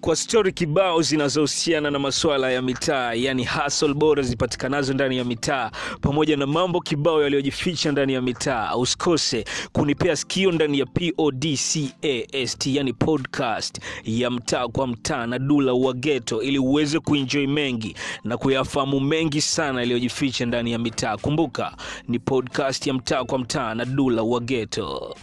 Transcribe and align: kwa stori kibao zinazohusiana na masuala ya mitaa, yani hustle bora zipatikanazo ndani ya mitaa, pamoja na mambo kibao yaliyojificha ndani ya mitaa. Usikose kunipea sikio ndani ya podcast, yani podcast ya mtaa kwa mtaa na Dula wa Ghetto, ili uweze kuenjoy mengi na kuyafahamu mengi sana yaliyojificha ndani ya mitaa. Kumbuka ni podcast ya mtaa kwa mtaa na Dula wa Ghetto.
kwa 0.00 0.16
stori 0.16 0.52
kibao 0.52 1.02
zinazohusiana 1.02 1.90
na 1.90 1.98
masuala 1.98 2.50
ya 2.50 2.62
mitaa, 2.62 3.14
yani 3.14 3.44
hustle 3.44 3.94
bora 3.94 4.22
zipatikanazo 4.22 4.94
ndani 4.94 5.16
ya 5.16 5.24
mitaa, 5.24 5.70
pamoja 6.00 6.36
na 6.36 6.46
mambo 6.46 6.80
kibao 6.80 7.22
yaliyojificha 7.22 7.92
ndani 7.92 8.12
ya 8.12 8.22
mitaa. 8.22 8.76
Usikose 8.76 9.44
kunipea 9.72 10.16
sikio 10.16 10.52
ndani 10.52 10.78
ya 10.78 10.86
podcast, 10.86 12.66
yani 12.66 12.92
podcast 12.92 13.80
ya 14.04 14.30
mtaa 14.30 14.68
kwa 14.68 14.86
mtaa 14.86 15.26
na 15.26 15.38
Dula 15.38 15.72
wa 15.72 15.92
Ghetto, 15.92 16.42
ili 16.42 16.58
uweze 16.58 16.98
kuenjoy 17.00 17.46
mengi 17.46 17.96
na 18.24 18.36
kuyafahamu 18.36 19.00
mengi 19.00 19.40
sana 19.40 19.80
yaliyojificha 19.80 20.46
ndani 20.46 20.72
ya 20.72 20.78
mitaa. 20.78 21.16
Kumbuka 21.16 21.76
ni 22.08 22.18
podcast 22.18 22.86
ya 22.86 22.94
mtaa 22.94 23.24
kwa 23.24 23.38
mtaa 23.38 23.74
na 23.74 23.84
Dula 23.84 24.22
wa 24.22 24.40
Ghetto. 24.40 25.14